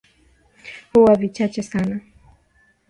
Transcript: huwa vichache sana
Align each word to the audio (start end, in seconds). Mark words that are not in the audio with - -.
huwa 0.93 1.15
vichache 1.15 1.63
sana 1.63 1.99